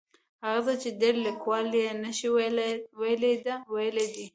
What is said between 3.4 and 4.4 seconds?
ده ویلي دي.